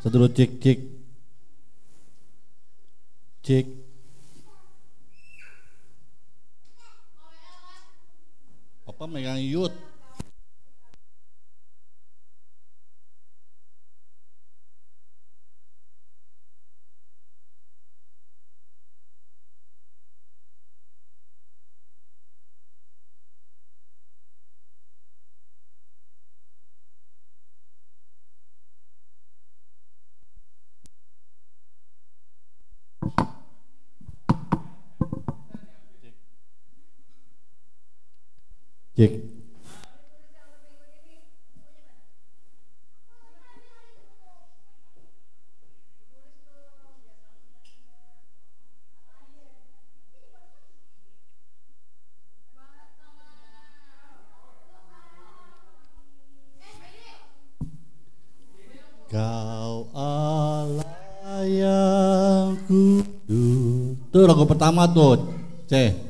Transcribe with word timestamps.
satu 0.00 0.16
dulu 0.16 0.32
cek, 0.32 0.50
cek. 0.64 0.78
Cek. 3.44 3.66
Papa 8.88 9.04
megang 9.04 9.44
yut. 9.44 9.89
Cek. 39.00 39.16
Kau 59.08 59.88
Allah 59.96 61.40
yang 61.48 62.60
kudus. 62.68 63.96
Itu 64.12 64.20
lagu 64.28 64.44
pertama 64.44 64.84
tuh, 64.92 65.32
C. 65.64 66.09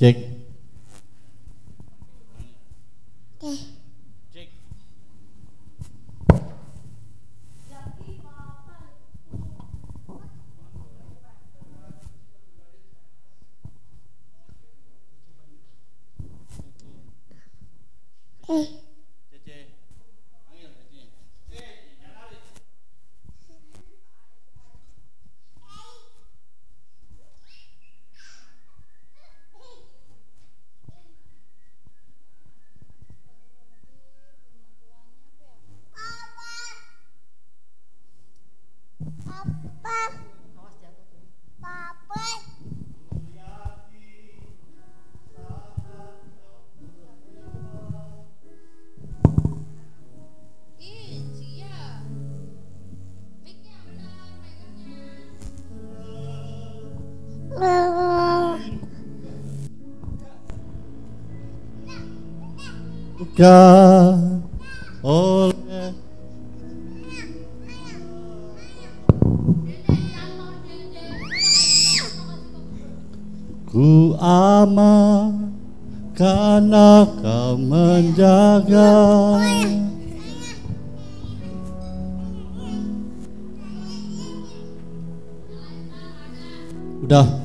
Cek. 0.00 0.29
Bukan 63.30 64.42
oleh 65.06 65.94
ku 73.70 74.18
aman 74.18 75.54
karena 76.18 77.06
kau 77.22 77.54
menjaga 77.54 78.98
udah 87.06 87.39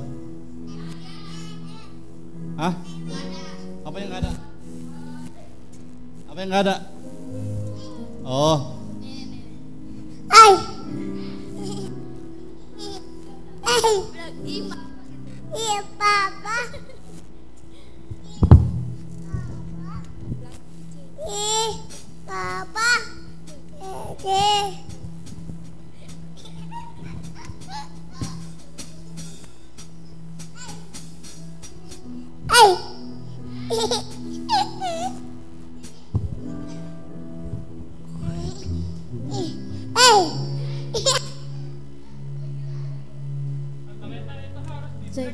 Rồi. 45.15 45.25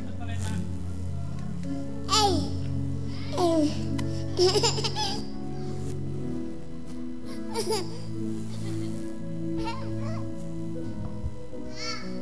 Ê. 2.09 2.27
Ê. 3.37 3.69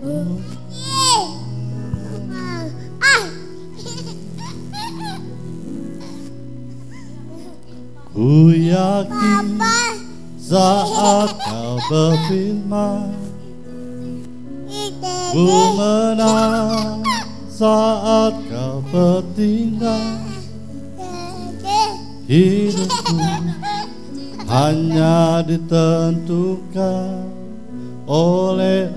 ừ. 0.03 0.25
Ui 8.15 8.67
yakin 8.67 9.59
saat 10.39 11.29
kau 11.45 11.79
berfirman 11.91 13.15
Ku 15.31 15.45
menang 15.77 17.08
saat 17.59 18.39
kau 18.47 18.79
bertindak 18.87 20.23
Hidupku 22.23 23.19
hanya 24.47 25.43
ditentukan 25.43 27.27
oleh 28.07 28.87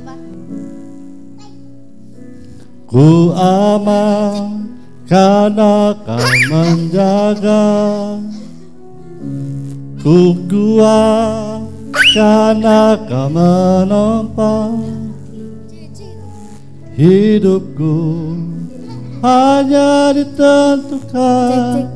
Apa? 0.00 0.14
Ku 2.88 3.36
aman 3.36 4.72
karena 5.04 5.92
kau 5.92 6.30
menjaga 6.48 7.68
Ku 10.00 10.32
kuat 10.48 11.45
karena 12.16 12.96
kau 13.04 13.28
menopang 13.28 14.80
Hidupku. 16.96 17.92
Hanya 19.20 20.16
ditentukan 20.16 21.92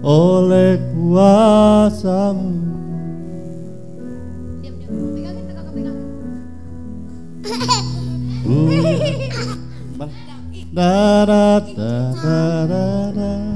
oleh 0.00 0.80
kuasamu. 0.96 2.64
Da 10.72 11.28
da 11.28 11.60
da 11.60 12.16
da 12.16 12.64
da 12.64 13.12
da 13.12 13.51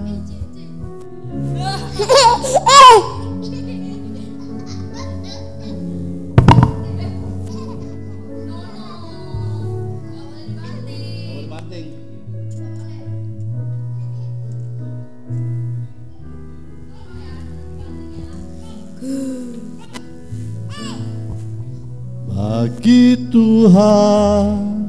Tuhan 23.31 24.87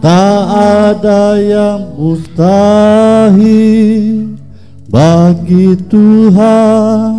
tak 0.00 0.42
ada 0.48 1.36
yang 1.36 1.92
mustahil 1.92 3.40
Bagi 4.88 5.76
Tuhan 5.86 7.12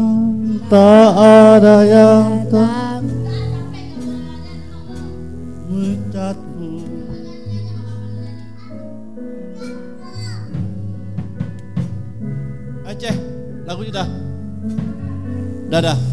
tak 0.66 1.10
ada 1.22 1.78
yang 1.86 2.50
tak 2.50 3.06
mencatatmu 5.70 6.82
Aceh, 12.92 13.16
lagu 13.64 13.88
sudah. 13.88 14.04
Dadah. 15.72 16.11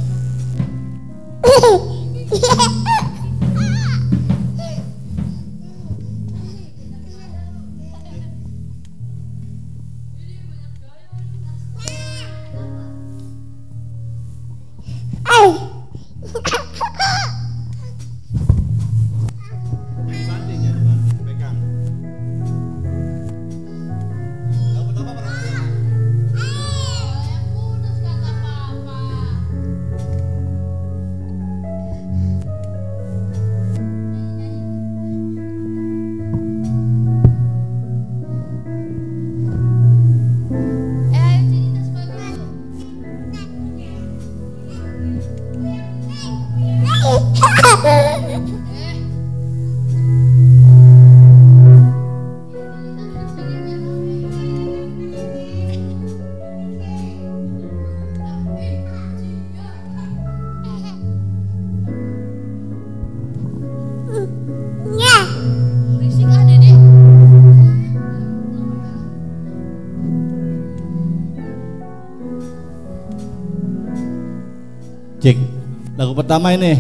Pertama 76.19 76.51
ini. 76.51 76.75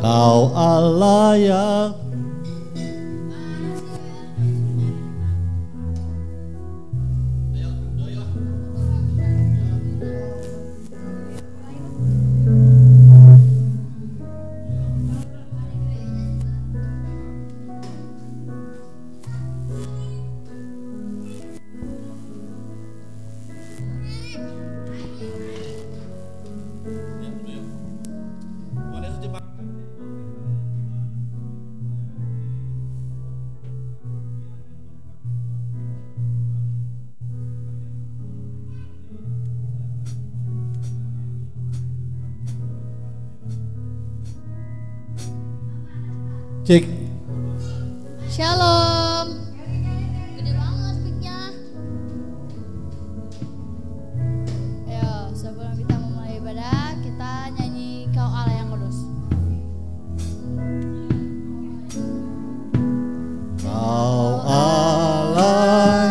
Kau 0.00 0.56
Allah 0.56 1.36
yang 1.36 1.99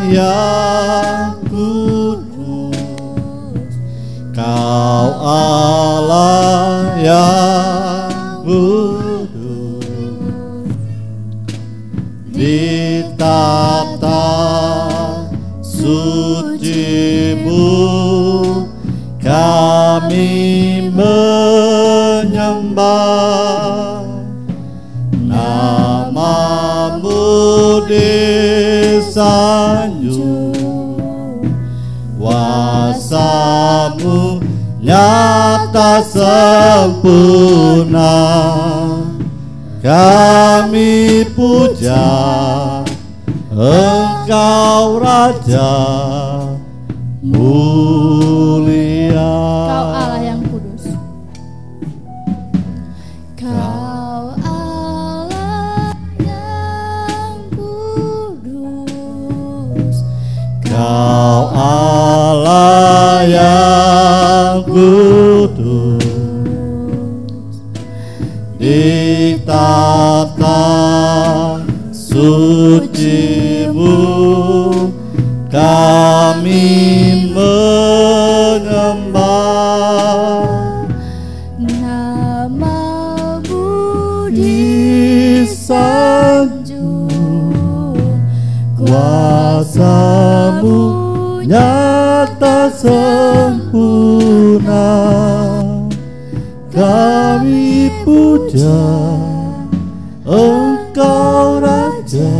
Allah 0.10 0.59
nyata 34.90 36.02
sempurna 36.02 38.10
Kami 39.86 41.30
puja 41.38 42.10
Engkau 43.54 44.98
Raja 44.98 45.78
mulia 47.22 49.30
Kau 49.70 49.94
Allah 49.94 50.26
yang 50.26 50.42
kudus. 50.50 50.90
Kau 53.38 54.34
Allah 54.42 55.94
yang 56.18 57.38
kudus. 57.54 60.02
Kau 60.66 61.54
Allah 61.54 63.22
yang 63.30 63.69
kudus 64.80 66.08
di 68.56 69.36
tata 69.44 70.64
sucimu 71.92 74.00
kami 75.52 76.72
menyembah 77.36 79.20
Namamu 81.60 83.68
disanjung 84.32 85.92
kuasamu 88.80 90.80
nyata 91.44 91.99
sempurna 92.74 93.82
kami 96.70 97.90
puja 98.06 98.86
engkau 100.24 101.60
raja 101.60 102.34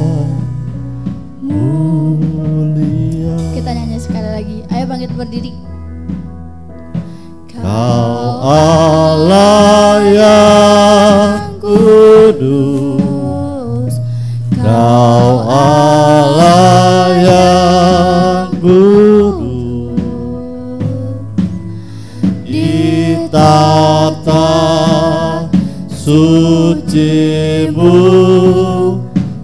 mulia 1.44 3.36
Kita 3.58 3.70
nyanyi 3.74 3.98
sekali 4.00 4.30
lagi. 4.30 4.58
Ayo 4.70 4.86
bangkit 4.88 5.12
berdiri. 5.18 5.52
Kau 7.52 8.40
Allah 8.46 10.00
yang 10.08 11.60
kudus 11.60 12.79
sucimu 26.90 27.94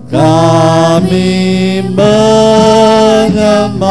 kami 0.09 1.85
menyembah 1.93 3.85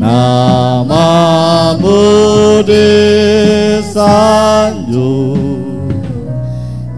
namamu 0.00 2.00
disanjung 2.64 3.92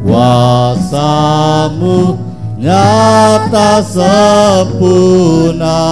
kuasamu 0.07 2.15
nyata 2.63 3.83
sempurna. 3.83 5.83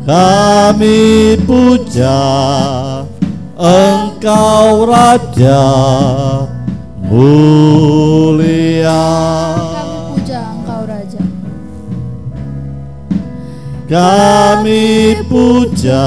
Kami 0.00 1.36
puja 1.46 2.24
engkau 3.54 4.88
raja 4.88 5.60
mulia. 7.10 9.02
Kami 9.58 10.14
puja 10.14 10.40
Engkau 10.54 10.82
Raja. 10.86 11.22
kami 13.90 15.18
puja 15.26 16.06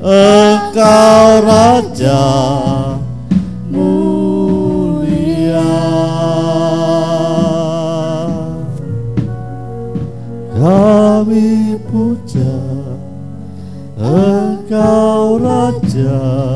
engkau 0.00 1.28
raja. 1.44 2.24
Mulia. 3.68 5.68
Kami 10.56 11.76
puja 11.84 12.56
engkau 14.00 15.36
raja 15.36 16.55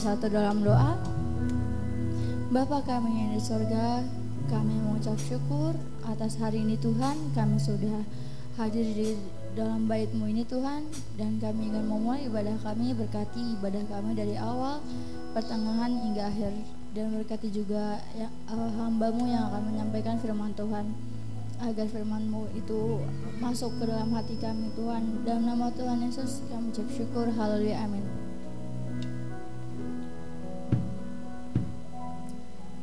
bersatu 0.00 0.32
dalam 0.32 0.64
doa. 0.64 0.96
Bapa 2.48 2.80
kami 2.88 3.20
yang 3.20 3.36
di 3.36 3.42
surga, 3.44 4.00
kami 4.48 4.72
mengucap 4.80 5.20
syukur 5.20 5.76
atas 6.08 6.40
hari 6.40 6.64
ini 6.64 6.80
Tuhan, 6.80 7.36
kami 7.36 7.60
sudah 7.60 8.00
hadir 8.56 8.88
di 8.96 9.12
dalam 9.52 9.84
baitmu 9.84 10.24
ini 10.24 10.48
Tuhan. 10.48 10.88
Dan 11.20 11.36
kami 11.36 11.68
ingin 11.68 11.84
memulai 11.84 12.32
ibadah 12.32 12.56
kami 12.64 12.96
berkati 12.96 13.60
ibadah 13.60 13.84
kami 13.92 14.16
dari 14.16 14.40
awal 14.40 14.80
pertengahan 15.36 15.92
hingga 15.92 16.32
akhir. 16.32 16.56
Dan 16.96 17.20
berkati 17.20 17.52
juga 17.52 18.00
ya, 18.16 18.32
eh, 18.32 18.70
hambamu 18.80 19.28
yang 19.28 19.52
akan 19.52 19.68
menyampaikan 19.68 20.16
firman 20.16 20.56
Tuhan. 20.56 20.96
Agar 21.60 21.84
firmanmu 21.92 22.56
itu 22.56 23.04
masuk 23.36 23.76
ke 23.76 23.84
dalam 23.84 24.16
hati 24.16 24.40
kami 24.40 24.72
Tuhan. 24.72 25.28
Dalam 25.28 25.44
nama 25.44 25.68
Tuhan 25.76 26.00
Yesus 26.08 26.40
kami 26.48 26.72
ucap 26.72 26.88
syukur. 26.88 27.28
Haleluya 27.36 27.84
amin 27.84 28.19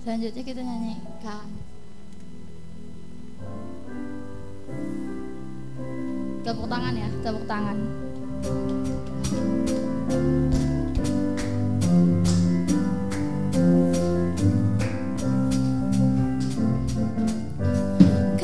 Selanjutnya 0.07 0.39
kita 0.39 0.63
nyanyi 0.63 0.95
Kak. 1.19 1.43
Tepuk 6.47 6.63
tangan 6.71 6.95
ya, 6.95 7.11
tepuk 7.19 7.43
tangan. 7.43 7.75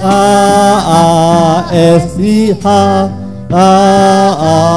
K-A-S-I-H 0.04 1.64
K-A-S-I-H 3.48 4.76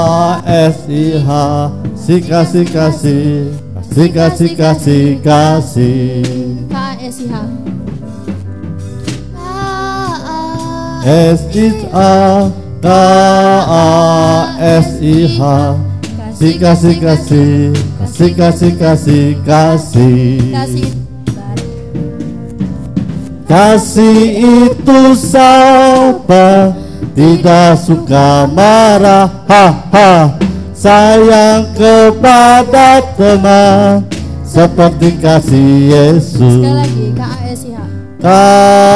Si 1.99 2.23
kasih 2.23 2.63
kasih 2.71 3.51
Kasih 3.91 4.53
kasih 4.55 5.19
kasih 5.25 6.76
kasih 7.07 7.31
K 7.31 7.39
S 11.07 11.47
I 11.55 11.71
H. 11.71 11.87
S-I-H 11.87 11.95
K-A-S-I-H 12.83 14.11
Si 16.35 16.59
kasih 16.59 16.99
kasih 16.99 17.71
Kasih 18.03 18.35
kasih 18.35 18.73
kasih 18.75 19.39
kasih 19.47 20.51
Kasih. 20.51 20.91
Kasih 23.47 24.19
itu 24.67 25.15
sabar 25.15 26.75
Tidak 27.15 27.79
suka 27.87 28.51
marah 28.51 29.31
ha, 29.47 29.67
ha. 29.95 30.35
Sayang 30.75 31.71
kepada 31.79 33.01
teman 33.15 34.05
Seperti 34.47 35.19
kasih 35.19 35.91
Yesus. 35.91 36.63
Sekali 36.63 36.73
lagi 36.73 37.07
K 38.23 38.27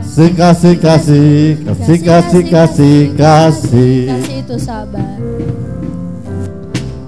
Kasih 0.04 0.32
kasih 0.36 0.76
kasih 0.76 1.56
Kasih 1.64 1.98
kasih 2.04 2.44
kasih 2.52 3.16
kasih 3.16 4.12
Kasih 4.12 4.44
itu 4.44 4.56
sabar. 4.60 5.16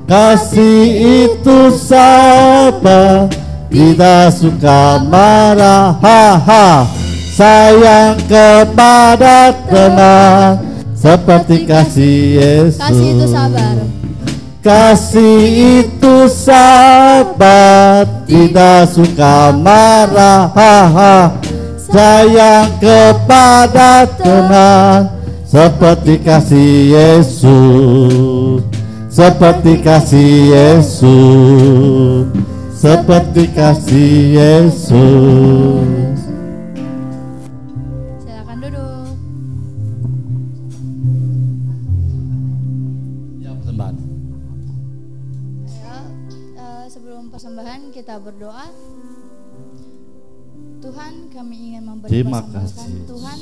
Kasih 0.09 0.85
itu 1.29 1.59
sabar 1.77 3.29
Tidak 3.69 4.33
suka 4.33 5.05
marah 5.05 6.01
ha, 6.01 6.41
ha. 6.41 6.89
Sayang 7.37 8.17
kepada 8.25 9.53
teman 9.69 10.65
Seperti 10.97 11.69
kasih 11.69 12.41
Yesus 12.41 12.81
Kasih 12.81 13.21
itu 13.21 13.27
sabar. 13.29 13.98
Kasih 14.59 15.85
itu 15.87 16.27
sabar 16.27 18.05
Tidak 18.27 18.91
suka 18.91 19.55
marah 19.55 20.51
ha, 20.53 20.77
ha. 20.91 21.17
Sayang 21.79 22.77
kepada 22.83 24.05
teman 24.19 25.09
Seperti 25.49 26.21
kasih 26.21 26.93
Yesus 26.93 28.61
seperti 29.19 29.83
kasih 29.83 30.55
Yesus, 30.55 32.31
seperti 32.71 33.51
kasih 33.51 34.39
Yesus. 34.39 36.08
Terima 52.19 52.43
kasih. 52.43 52.99
Tuhan, 53.07 53.39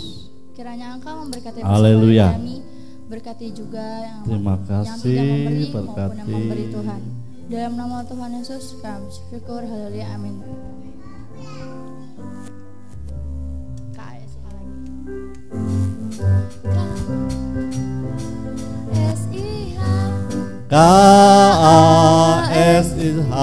kiranya 0.53 0.87
Engkau 1.01 1.25
memberkati 1.25 1.65
Haleluya. 1.65 2.37
kami, 2.37 2.61
berkati 3.09 3.47
juga 3.57 4.05
yang 4.05 4.21
Terima 4.29 4.53
yang 4.53 4.69
kasih, 4.69 5.17
tidak 5.17 5.25
memberi 5.25 5.57
yang 5.57 5.73
berkati. 5.73 6.29
memberi 6.29 6.65
Tuhan. 6.69 7.01
Dalam 7.49 7.73
nama 7.73 7.99
Tuhan 8.05 8.31
Yesus, 8.37 8.77
kami 8.85 9.09
syukur, 9.33 9.65
haleluya, 9.65 10.07
amin. 10.13 10.45
K 20.67 20.75
A 20.75 22.53
S 22.53 22.89
I 22.99 23.11
H 23.31 23.35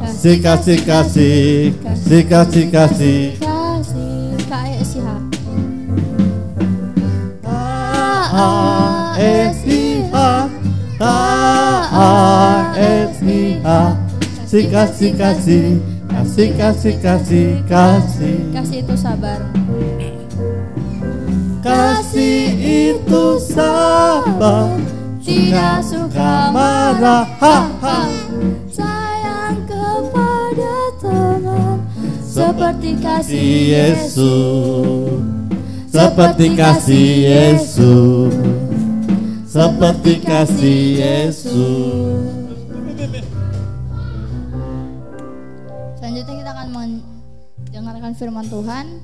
kasih 0.00 0.36
kasih 0.40 0.78
kasih 0.88 1.76
kasih 1.84 2.22
kasih 2.24 2.64
kasih 2.72 3.55
kasih 14.66 14.70
kasih 14.72 15.12
kasih 15.18 15.66
kasih 16.08 16.48
kasih 16.56 16.94
kasih 17.00 17.48
kasih 17.68 18.38
kasih 18.52 18.78
itu 18.80 18.94
sabar. 18.96 19.40
Kasih 21.60 22.44
itu 22.60 23.24
sabar. 23.42 24.78
Tidak 25.20 25.78
suka 25.82 26.54
marah. 26.54 27.26
Ha, 27.42 27.56
ha. 27.82 27.98
sayang 28.70 29.58
kepada 29.66 30.76
teman 31.02 31.82
seperti 32.22 32.90
kasih 33.02 33.50
Yesus 33.74 35.45
seperti 35.96 36.46
kasih 36.52 37.08
Yesus. 37.24 38.32
Seperti 39.48 40.20
kasih 40.20 40.80
Yesus. 41.00 42.20
Selanjutnya 45.96 46.34
kita 46.36 46.50
akan 46.52 46.68
mendengarkan 46.76 48.12
firman 48.12 48.44
Tuhan 48.52 49.00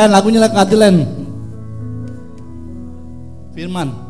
Len, 0.00 0.16
lagunya 0.16 0.40
lagu 0.40 0.56
hati 0.56 0.76
Len. 0.80 0.96
Firman. 3.52 4.09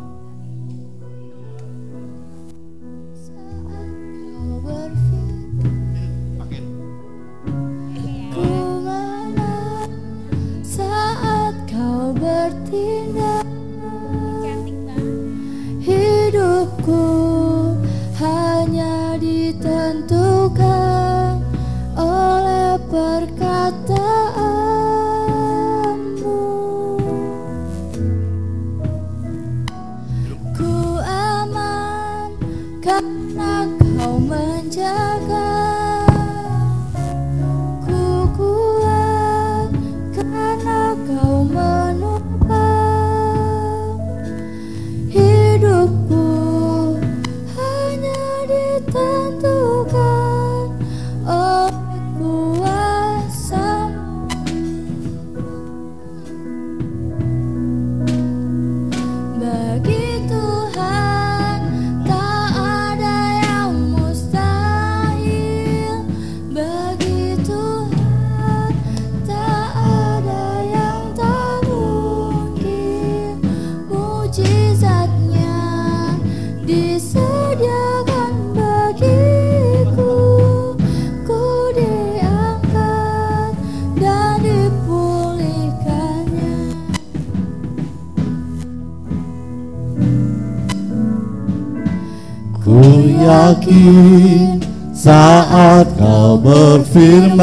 Yakin 93.70 94.58
saat 94.90 95.86
kau 95.94 96.34
berfirman. 96.42 97.38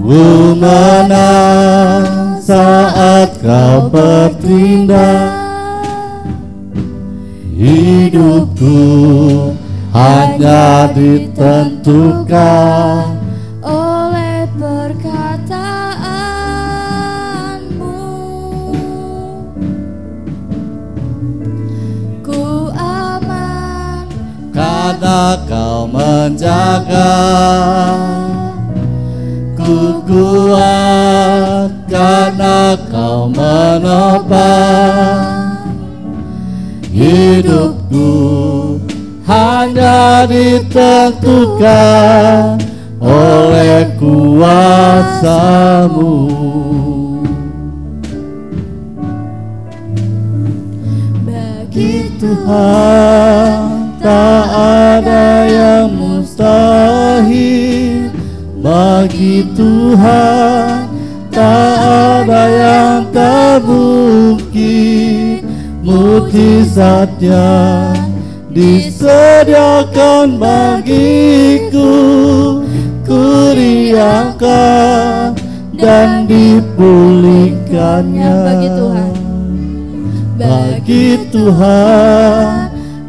Ku 0.00 0.56
menang 0.58 2.42
saat 2.42 3.38
kau 3.38 3.86
bertindak. 3.88 5.38
Hidupku 7.54 8.82
hanya 9.94 10.90
ditentukan 10.96 12.99
kau 25.48 25.86
menjaga. 25.86 27.12
Ku 29.58 30.02
kuat 30.08 31.70
karena 31.86 32.76
kau 32.90 33.28
menopang 33.30 35.30
Hidupku 37.00 38.76
hanya 39.24 40.28
ditentukan 40.28 42.60
oleh 43.00 43.88
kuasamu. 43.96 45.32
Bagi 51.24 52.12
Tuhan 52.20 53.79
tak 54.00 54.48
ada 54.48 55.44
yang 55.44 55.92
mustahil 55.92 58.08
Bagi 58.60 59.48
Tuhan. 59.52 60.88
Tak 61.30 61.78
ada 62.24 62.42
yang 62.50 63.06
tak 63.12 63.62
mungkin 63.64 65.40
Mukjizatnya 65.80 67.48
disediakan 68.50 70.36
bagiku. 70.36 71.88
Ku 73.06 73.54
diangkat 73.56 75.40
dan 75.80 76.28
dipulihkannya. 76.28 78.36
Bagi 78.44 78.68
Tuhan. 78.76 79.12
Bagi 80.40 81.20
Tuhan 81.32 82.59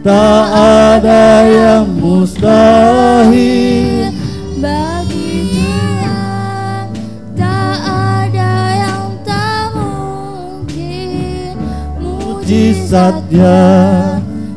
tak 0.02 0.50
ada 0.50 1.46
yang 1.46 1.86
mustahil. 2.02 4.10
Bagi 4.58 5.54
Tuhan 5.54 6.90
tak 7.38 7.78
ada 7.86 8.54
yang 8.82 9.14
tak 9.22 9.78
mungkin. 9.78 11.54
Mujizatnya 12.02 13.62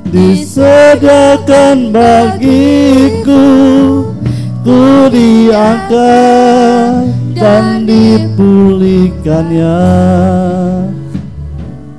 disediakan 0.09 1.93
bagiku. 1.93 3.45
Ku 4.65 5.13
diangkat 5.13 7.05
dan 7.37 7.85
dipulihkannya. 7.85 9.77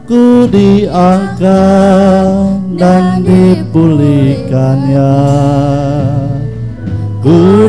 Ku 0.10 0.50
diangkat 0.50 2.55
dan 2.76 3.24
dipulihkannya 3.24 5.16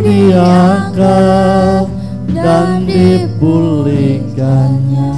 diangkat 0.07 1.89
dan 2.31 2.85
dipulihkannya. 2.85 5.13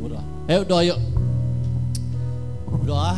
Udah. 0.00 0.24
Ayo 0.48 0.64
doa 0.64 0.82
yuk. 0.82 0.98
Doa 2.84 3.16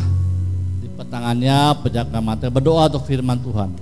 di 0.79 0.87
tangannya 1.11 1.75
pejaga 1.83 2.23
mata 2.23 2.47
berdoa 2.47 2.87
untuk 2.87 3.03
firman 3.07 3.39
Tuhan. 3.43 3.75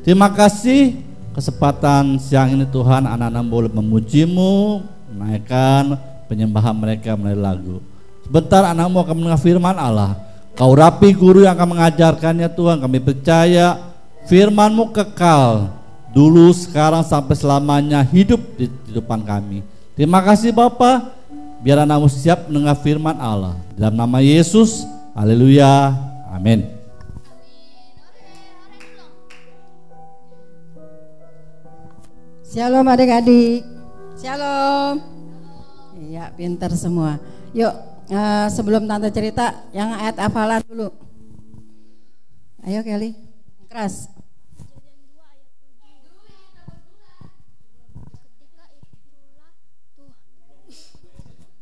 Terima 0.00 0.32
kasih 0.32 0.96
kesempatan 1.36 2.16
siang 2.16 2.56
ini 2.56 2.64
Tuhan. 2.64 3.04
Anak-anak 3.04 3.44
boleh 3.44 3.70
memujimu 3.72 4.80
menaikkan 5.12 6.00
penyembahan 6.24 6.72
mereka 6.72 7.20
melalui 7.20 7.42
lagu 7.42 7.89
sebentar 8.30 8.62
anakmu 8.62 9.02
akan 9.02 9.14
mendengar 9.18 9.42
firman 9.42 9.74
Allah. 9.74 10.14
Kau 10.54 10.70
rapi 10.70 11.10
guru 11.10 11.42
yang 11.42 11.58
akan 11.58 11.74
mengajarkannya 11.74 12.46
Tuhan. 12.54 12.78
Kami 12.78 13.02
percaya 13.02 13.90
firmanmu 14.30 14.94
kekal. 14.94 15.74
Dulu 16.14 16.54
sekarang 16.54 17.02
sampai 17.02 17.34
selamanya 17.34 18.06
hidup 18.06 18.38
di 18.54 18.70
depan 18.94 19.26
kami. 19.26 19.66
Terima 19.98 20.22
kasih 20.22 20.54
Bapak 20.54 21.10
biar 21.58 21.82
anakmu 21.82 22.06
siap 22.06 22.46
mendengar 22.46 22.78
firman 22.78 23.18
Allah. 23.18 23.58
Dalam 23.74 23.98
nama 23.98 24.22
Yesus. 24.22 24.86
Haleluya. 25.10 25.90
Amin. 26.30 26.70
Shalom 32.46 32.86
adik-adik. 32.86 33.66
Shalom. 34.22 35.02
Iya, 35.98 36.30
pintar 36.38 36.70
semua. 36.78 37.18
Yuk, 37.50 37.89
uh, 38.12 38.46
sebelum 38.50 38.84
tante 38.90 39.08
cerita, 39.14 39.66
yang 39.72 39.94
ayat 39.94 40.18
hafalan 40.18 40.62
dulu. 40.66 40.88
Ayo 42.66 42.84
Kelly, 42.84 43.16
keras. 43.72 44.12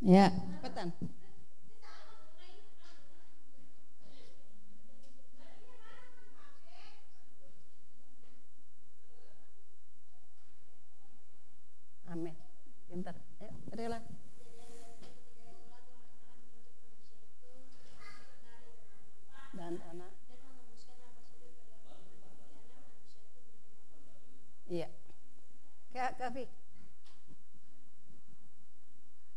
Ya, 0.08 0.32
cepetan. 0.32 0.88
Amin. 12.08 12.32
Pintar. 12.88 13.20
Ayo, 13.44 13.52
rela. 13.76 14.00
Dan 19.52 19.76
anak. 19.92 20.12
Iya. 24.72 24.88
Kak, 25.98 26.14
Kavi. 26.14 26.46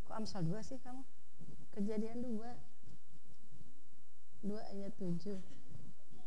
Kok 0.06 0.14
Amsal 0.14 0.46
2 0.46 0.62
sih 0.62 0.78
kamu? 0.78 1.02
Kejadian 1.74 2.22
2. 2.22 2.38
2 4.46 4.70
ayat 4.70 4.94
7. 4.94 5.42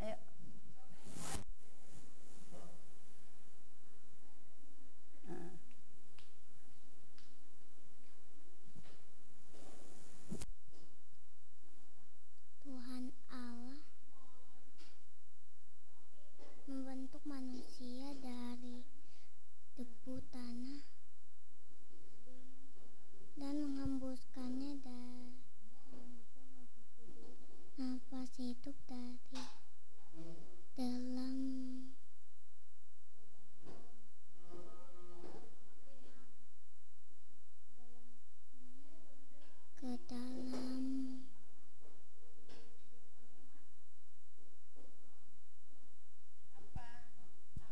Ayo. 0.02 0.18
Nah. 5.30 5.54
Tuhan 12.66 13.14
Allah 13.30 13.78
membentuk 16.66 17.22
manusia 17.22 18.10
dari 18.18 18.82
debu 19.74 20.22
tanah 20.30 20.86
dan 23.34 23.58
menghembuskannya 23.58 24.78
dari 24.78 25.34
nafas 27.74 28.38
hidup 28.38 28.78
dari 28.86 29.42
dalam 30.78 31.38
ke 39.74 39.90
dalam 40.06 40.86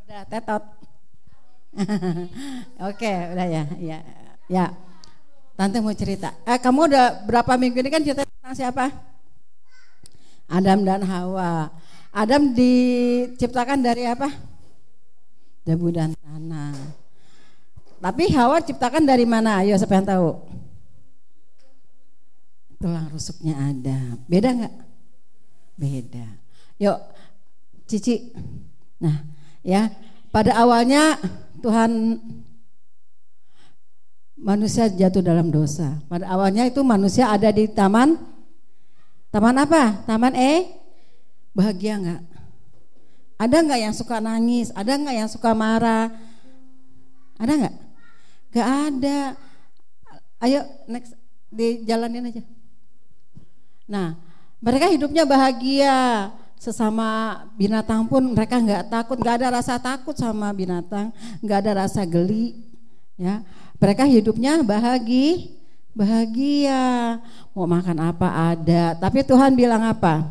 Udah 0.03 0.22
tetot. 0.33 0.64
Oke, 2.88 3.12
udah 3.37 3.47
ya, 3.49 3.64
ya, 3.77 3.99
ya. 4.49 4.66
Tante 5.53 5.85
mau 5.85 5.92
cerita. 5.92 6.33
Eh, 6.49 6.57
kamu 6.57 6.88
udah 6.88 7.29
berapa 7.29 7.53
minggu 7.61 7.77
ini 7.85 7.92
kan 7.92 8.01
cerita 8.01 8.25
tentang 8.25 8.57
siapa? 8.57 8.88
Adam 10.49 10.81
dan 10.88 11.05
Hawa. 11.05 11.68
Adam 12.12 12.57
diciptakan 12.57 13.85
dari 13.85 14.09
apa? 14.09 14.33
Debu 15.68 15.92
dan 15.92 16.16
tanah. 16.16 16.77
Tapi 18.01 18.25
Hawa 18.33 18.64
diciptakan 18.64 19.05
dari 19.05 19.29
mana? 19.29 19.61
Ayo 19.61 19.77
siapa 19.77 19.97
yang 20.01 20.09
tahu? 20.09 20.29
Tulang 22.81 23.07
rusuknya 23.12 23.55
ada. 23.55 24.16
Beda 24.27 24.49
nggak? 24.57 24.75
Beda. 25.77 26.27
Yuk, 26.81 26.99
Cici. 27.87 28.33
Nah, 28.99 29.23
ya 29.62 29.92
pada 30.33 30.57
awalnya 30.57 31.21
Tuhan 31.61 32.18
manusia 34.40 34.90
jatuh 34.90 35.23
dalam 35.23 35.53
dosa. 35.53 36.01
Pada 36.11 36.27
awalnya 36.33 36.66
itu 36.66 36.83
manusia 36.83 37.31
ada 37.31 37.53
di 37.55 37.71
taman 37.71 38.18
taman 39.31 39.57
apa? 39.61 40.03
Taman 40.09 40.35
eh 40.35 40.66
bahagia 41.55 42.01
nggak? 42.01 42.23
Ada 43.38 43.57
nggak 43.62 43.81
yang 43.87 43.95
suka 43.95 44.18
nangis? 44.18 44.75
Ada 44.75 44.99
nggak 44.99 45.16
yang 45.23 45.31
suka 45.31 45.53
marah? 45.55 46.11
Ada 47.38 47.53
nggak? 47.53 47.75
Gak 48.53 48.68
ada. 48.68 49.21
Ayo 50.42 50.66
next 50.90 51.14
dijalanin 51.53 52.29
aja. 52.29 52.42
Nah, 53.87 54.16
mereka 54.59 54.88
hidupnya 54.88 55.29
bahagia 55.29 56.31
sesama 56.62 57.42
binatang 57.59 58.07
pun 58.07 58.22
mereka 58.22 58.62
nggak 58.62 58.87
takut, 58.87 59.18
nggak 59.18 59.42
ada 59.42 59.59
rasa 59.59 59.83
takut 59.83 60.14
sama 60.14 60.46
binatang, 60.55 61.11
nggak 61.42 61.59
ada 61.66 61.72
rasa 61.83 62.07
geli, 62.07 62.55
ya. 63.18 63.42
Mereka 63.83 64.07
hidupnya 64.07 64.62
bahagia, 64.62 65.51
bahagia. 65.90 67.18
Mau 67.51 67.66
makan 67.66 67.98
apa 67.98 68.55
ada. 68.55 68.94
Tapi 68.94 69.27
Tuhan 69.27 69.59
bilang 69.59 69.83
apa? 69.83 70.31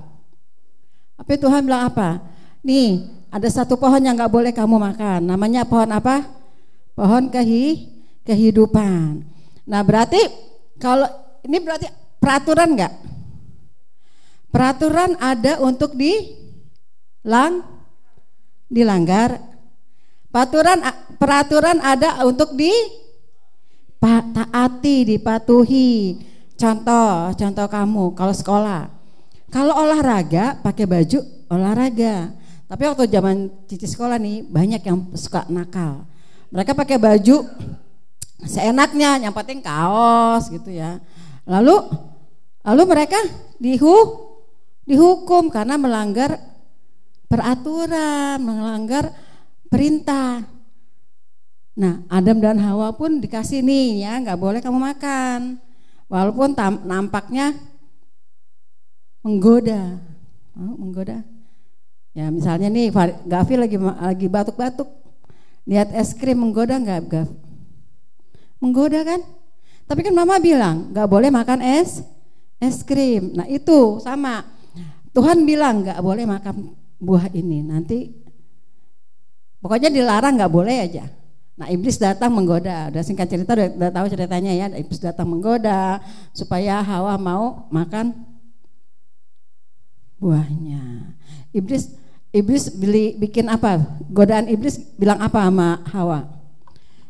Tapi 1.19 1.35
Tuhan 1.35 1.67
bilang 1.67 1.91
apa? 1.91 2.23
Nih, 2.63 3.11
ada 3.27 3.51
satu 3.51 3.75
pohon 3.75 3.99
yang 3.99 4.15
nggak 4.15 4.31
boleh 4.31 4.55
kamu 4.55 4.79
makan. 4.79 5.27
Namanya 5.27 5.67
pohon 5.67 5.91
apa? 5.91 6.23
Pohon 6.95 7.27
kehi, 7.27 7.91
kehidupan. 8.23 9.19
Nah, 9.67 9.81
berarti 9.83 10.31
kalau 10.79 11.11
ini 11.43 11.59
berarti 11.59 11.91
peraturan 12.23 12.71
nggak? 12.71 13.10
Peraturan 14.51 15.15
ada 15.17 15.63
untuk 15.63 15.95
dilang 15.95 17.63
dilanggar. 18.67 19.39
Peraturan 20.31 20.79
peraturan 21.15 21.79
ada 21.79 22.23
untuk 22.27 22.55
di 22.55 22.71
taati, 23.99 25.07
dipatuhi. 25.07 26.19
Contoh, 26.59 27.31
contoh 27.35 27.67
kamu 27.67 28.03
kalau 28.15 28.35
sekolah. 28.35 28.81
Kalau 29.51 29.73
olahraga 29.75 30.59
pakai 30.59 30.87
baju 30.87 31.19
olahraga. 31.51 32.31
Tapi 32.71 32.83
waktu 32.87 33.11
zaman 33.11 33.51
cici 33.67 33.87
sekolah 33.87 34.15
nih 34.15 34.47
banyak 34.47 34.81
yang 34.83 35.11
suka 35.15 35.43
nakal. 35.51 36.07
Mereka 36.51 36.71
pakai 36.71 36.95
baju 36.95 37.43
seenaknya, 38.47 39.19
yang 39.19 39.35
kaos 39.59 40.47
gitu 40.47 40.71
ya. 40.71 41.03
Lalu 41.43 41.83
Lalu 42.61 42.83
mereka 42.85 43.17
dihu, 43.57 43.93
dihukum 44.85 45.49
karena 45.53 45.77
melanggar 45.77 46.37
peraturan, 47.31 48.41
melanggar 48.43 49.15
perintah. 49.71 50.43
Nah, 51.71 52.03
Adam 52.11 52.43
dan 52.43 52.59
Hawa 52.59 52.91
pun 52.91 53.23
dikasih 53.23 53.63
nih 53.63 54.03
ya, 54.03 54.19
nggak 54.19 54.39
boleh 54.39 54.59
kamu 54.59 54.77
makan. 54.77 55.55
Walaupun 56.11 56.51
tam, 56.51 56.83
nampaknya 56.83 57.55
menggoda, 59.23 59.95
oh, 60.59 60.75
menggoda. 60.75 61.23
Ya 62.11 62.27
misalnya 62.27 62.67
nih 62.67 62.91
Gavi 63.23 63.55
lagi 63.55 63.77
lagi 63.79 64.27
batuk-batuk, 64.27 64.91
lihat 65.63 65.95
es 65.95 66.11
krim 66.11 66.43
menggoda 66.43 66.75
nggak 66.75 67.01
Gav? 67.07 67.29
Menggoda 68.59 69.07
kan? 69.07 69.23
Tapi 69.87 70.03
kan 70.03 70.11
Mama 70.11 70.35
bilang 70.43 70.91
nggak 70.91 71.07
boleh 71.07 71.31
makan 71.31 71.63
es 71.63 72.03
es 72.59 72.83
krim. 72.83 73.31
Nah 73.31 73.47
itu 73.47 74.03
sama. 74.03 74.43
Tuhan 75.11 75.43
bilang 75.43 75.83
nggak 75.83 75.99
boleh 75.99 76.23
makan 76.23 76.75
buah 77.01 77.27
ini. 77.35 77.59
Nanti 77.65 78.11
pokoknya 79.59 79.91
dilarang 79.91 80.39
nggak 80.39 80.53
boleh 80.53 80.77
aja. 80.87 81.05
Nah 81.59 81.67
iblis 81.67 81.99
datang 81.99 82.31
menggoda. 82.31 82.89
Udah 82.89 83.03
singkat 83.03 83.27
cerita 83.27 83.53
udah, 83.53 83.67
udah 83.75 83.91
tahu 83.91 84.05
ceritanya 84.07 84.51
ya. 84.55 84.67
Iblis 84.71 85.03
datang 85.03 85.27
menggoda 85.27 85.99
supaya 86.31 86.79
Hawa 86.79 87.19
mau 87.19 87.67
makan 87.69 88.15
buahnya. 90.21 91.11
Iblis 91.51 91.91
iblis 92.31 92.71
beli 92.71 93.19
bikin 93.19 93.51
apa? 93.51 93.83
Godaan 94.07 94.47
iblis 94.47 94.79
bilang 94.95 95.19
apa 95.19 95.43
sama 95.43 95.83
Hawa? 95.91 96.23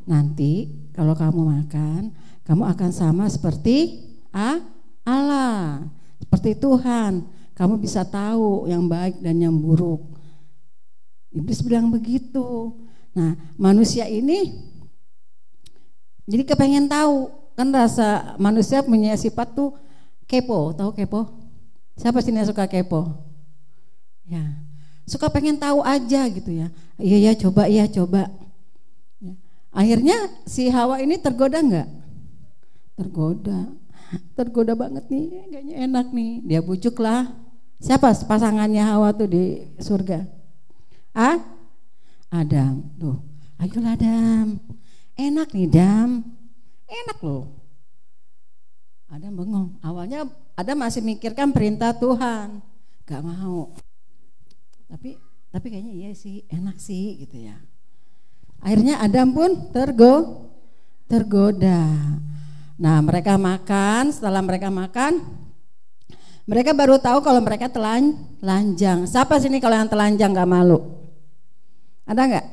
Nanti 0.09 0.67
kalau 0.97 1.13
kamu 1.13 1.41
makan, 1.61 2.09
kamu 2.43 2.63
akan 2.65 2.91
sama 2.91 3.29
seperti 3.29 4.09
ah, 4.33 4.59
Allah, 5.05 5.85
seperti 6.17 6.57
Tuhan. 6.57 7.40
Kamu 7.55 7.77
bisa 7.77 8.01
tahu 8.07 8.65
yang 8.67 8.87
baik 8.87 9.19
dan 9.19 9.37
yang 9.37 9.53
buruk. 9.53 10.01
Iblis 11.31 11.63
bilang 11.63 11.91
begitu. 11.91 12.75
Nah, 13.11 13.35
manusia 13.59 14.07
ini 14.07 14.71
jadi 16.31 16.47
kepengen 16.47 16.87
tahu 16.87 17.27
kan 17.59 17.67
rasa 17.75 18.39
manusia 18.39 18.79
punya 18.79 19.11
sifat 19.19 19.51
tuh 19.51 19.75
kepo, 20.29 20.71
tahu 20.71 20.95
kepo? 20.95 21.27
Siapa 21.99 22.23
sini 22.23 22.39
yang 22.39 22.47
suka 22.47 22.65
kepo? 22.71 23.11
Ya, 24.23 24.39
suka 25.03 25.27
pengen 25.27 25.59
tahu 25.59 25.83
aja 25.83 26.23
gitu 26.31 26.55
ya. 26.55 26.71
Iya 26.95 27.17
ya 27.19 27.31
coba 27.35 27.67
iya 27.67 27.83
coba. 27.89 28.31
Ya. 29.19 29.35
Akhirnya 29.75 30.15
si 30.47 30.71
Hawa 30.71 31.03
ini 31.03 31.19
tergoda 31.19 31.59
nggak? 31.59 31.89
Tergoda, 32.95 33.75
tergoda 34.37 34.73
banget 34.75 35.05
nih, 35.07 35.47
kayaknya 35.51 35.75
enak 35.87 36.07
nih. 36.11 36.31
Dia 36.45 36.59
bujuk 36.63 36.99
lah. 36.99 37.31
Siapa 37.81 38.13
pasangannya 38.25 38.83
Hawa 38.85 39.15
tuh 39.15 39.29
di 39.29 39.43
surga? 39.81 40.25
Ah? 41.15 41.41
Adam. 42.31 42.85
Tuh, 42.95 43.17
ayolah 43.57 43.97
Adam. 43.97 44.61
Enak 45.17 45.49
nih 45.51 45.67
Adam. 45.67 46.09
Enak 46.87 47.17
loh. 47.23 47.49
Adam 49.11 49.31
bengong. 49.35 49.69
Awalnya 49.83 50.29
Adam 50.55 50.77
masih 50.79 51.03
mikirkan 51.03 51.51
perintah 51.51 51.91
Tuhan. 51.91 52.63
Gak 53.03 53.23
mau 53.25 53.75
tapi 54.91 55.15
tapi 55.47 55.71
kayaknya 55.71 55.93
iya 55.95 56.11
sih 56.11 56.43
enak 56.51 56.75
sih 56.75 57.23
gitu 57.23 57.47
ya 57.47 57.55
akhirnya 58.59 58.99
Adam 58.99 59.31
pun 59.31 59.71
tergo 59.71 60.15
tergoda 61.07 61.87
nah 62.81 62.97
mereka 63.05 63.37
makan 63.37 64.09
setelah 64.09 64.41
mereka 64.41 64.73
makan 64.73 65.21
mereka 66.49 66.73
baru 66.73 66.97
tahu 66.97 67.21
kalau 67.21 67.37
mereka 67.45 67.69
telan 67.69 68.17
telanjang 68.41 69.05
siapa 69.05 69.37
sini 69.37 69.61
kalau 69.61 69.77
yang 69.77 69.85
telanjang 69.85 70.33
nggak 70.33 70.49
malu 70.49 70.81
ada 72.09 72.25
nggak 72.25 72.45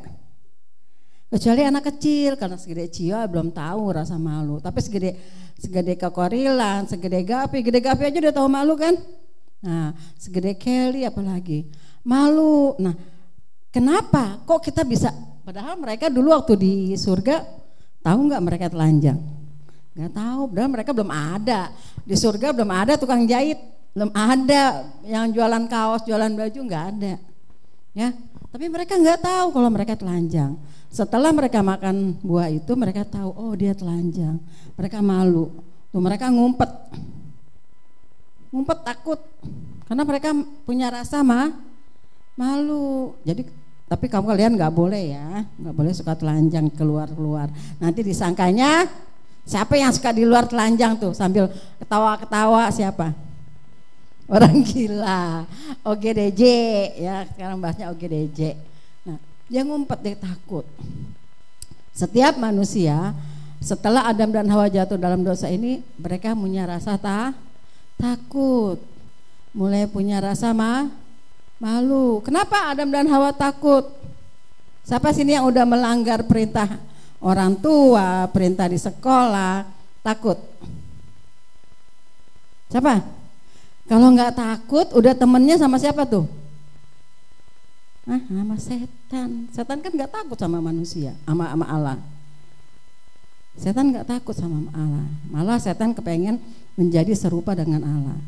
kecuali 1.32 1.64
anak 1.64 1.88
kecil 1.88 2.36
karena 2.36 2.60
segede 2.60 2.92
Cio 2.92 3.16
belum 3.24 3.56
tahu 3.56 3.96
rasa 3.96 4.20
malu 4.20 4.60
tapi 4.60 4.84
segede 4.84 5.16
segede 5.56 5.96
kekorilan 5.96 6.84
segede 6.84 7.24
Gapi 7.24 7.64
gede 7.64 7.80
Gapi 7.80 8.04
aja 8.04 8.18
udah 8.20 8.34
tahu 8.36 8.48
malu 8.52 8.76
kan 8.76 9.00
nah 9.64 9.96
segede 10.20 10.52
Kelly 10.60 11.08
apalagi 11.08 11.88
malu. 12.08 12.72
Nah, 12.80 12.96
kenapa? 13.68 14.40
Kok 14.48 14.64
kita 14.64 14.82
bisa? 14.88 15.12
Padahal 15.44 15.76
mereka 15.76 16.08
dulu 16.08 16.32
waktu 16.32 16.56
di 16.56 16.72
surga 16.96 17.44
tahu 18.00 18.32
nggak 18.32 18.42
mereka 18.44 18.66
telanjang? 18.72 19.20
Nggak 19.98 20.14
tahu. 20.14 20.42
Padahal 20.54 20.70
mereka 20.70 20.90
belum 20.94 21.10
ada 21.10 21.74
di 22.06 22.14
surga 22.14 22.54
belum 22.54 22.70
ada 22.70 22.94
tukang 22.94 23.26
jahit, 23.26 23.58
belum 23.98 24.14
ada 24.14 24.86
yang 25.02 25.34
jualan 25.34 25.66
kaos, 25.66 26.06
jualan 26.06 26.30
baju 26.30 26.60
nggak 26.70 26.84
ada. 26.94 27.18
Ya, 27.98 28.14
tapi 28.54 28.70
mereka 28.70 28.94
nggak 28.94 29.26
tahu 29.26 29.46
kalau 29.50 29.68
mereka 29.74 29.98
telanjang. 29.98 30.54
Setelah 30.88 31.34
mereka 31.34 31.60
makan 31.60 32.16
buah 32.22 32.48
itu, 32.48 32.72
mereka 32.78 33.02
tahu, 33.04 33.28
oh 33.34 33.52
dia 33.58 33.74
telanjang. 33.74 34.38
Mereka 34.78 35.02
malu. 35.02 35.50
Tuh 35.90 35.98
mereka 35.98 36.30
ngumpet, 36.30 36.70
ngumpet 38.54 38.78
takut, 38.86 39.20
karena 39.90 40.02
mereka 40.06 40.30
punya 40.62 40.94
rasa 40.94 41.26
mah 41.26 41.50
malu. 42.38 43.18
Jadi 43.26 43.50
tapi 43.88 44.06
kamu 44.06 44.30
kalian 44.30 44.52
nggak 44.54 44.74
boleh 44.76 45.02
ya, 45.10 45.42
nggak 45.58 45.74
boleh 45.74 45.92
suka 45.96 46.14
telanjang 46.14 46.70
keluar 46.70 47.08
keluar. 47.10 47.50
Nanti 47.80 48.04
disangkanya 48.04 48.86
siapa 49.48 49.80
yang 49.80 49.88
suka 49.88 50.12
di 50.12 50.28
luar 50.28 50.44
telanjang 50.44 51.00
tuh 51.00 51.16
sambil 51.16 51.48
ketawa-ketawa 51.80 52.68
siapa? 52.68 53.16
Orang 54.28 54.60
gila, 54.60 55.48
OGDJ 55.80 56.42
ya 57.00 57.24
sekarang 57.32 57.56
bahasnya 57.56 57.88
OGDJ. 57.88 58.60
Nah 59.08 59.16
dia 59.48 59.64
ngumpet 59.64 59.98
dia 60.04 60.16
takut. 60.20 60.68
Setiap 61.96 62.36
manusia 62.36 63.16
setelah 63.58 64.04
Adam 64.04 64.28
dan 64.28 64.44
Hawa 64.52 64.68
jatuh 64.68 65.00
dalam 65.00 65.24
dosa 65.24 65.48
ini 65.48 65.80
mereka 65.96 66.36
punya 66.36 66.68
rasa 66.68 67.00
tak 67.00 67.32
takut, 67.96 68.76
mulai 69.56 69.88
punya 69.88 70.20
rasa 70.20 70.52
mah 70.52 70.92
Malu. 71.58 72.22
Kenapa 72.22 72.70
Adam 72.70 72.86
dan 72.86 73.10
Hawa 73.10 73.34
takut? 73.34 73.82
Siapa 74.86 75.10
sini 75.10 75.34
yang 75.34 75.50
udah 75.50 75.66
melanggar 75.66 76.22
perintah 76.22 76.78
orang 77.22 77.58
tua, 77.58 78.26
perintah 78.30 78.66
di 78.70 78.78
sekolah, 78.78 79.66
takut? 80.02 80.38
Siapa? 82.68 83.00
Kalau 83.88 84.12
nggak 84.12 84.36
takut, 84.36 84.86
udah 84.92 85.16
temennya 85.16 85.56
sama 85.56 85.80
siapa 85.80 86.04
tuh? 86.04 86.28
Ah, 88.08 88.20
sama 88.24 88.56
setan. 88.60 89.48
Setan 89.52 89.78
kan 89.80 89.92
nggak 89.92 90.12
takut 90.12 90.36
sama 90.36 90.60
manusia, 90.60 91.16
sama 91.24 91.48
sama 91.48 91.66
Allah. 91.68 91.98
Setan 93.58 93.90
nggak 93.92 94.06
takut 94.06 94.36
sama 94.36 94.68
Allah. 94.76 95.06
Malah 95.32 95.58
setan 95.60 95.96
kepengen 95.96 96.40
menjadi 96.76 97.12
serupa 97.16 97.56
dengan 97.56 97.82
Allah. 97.84 98.18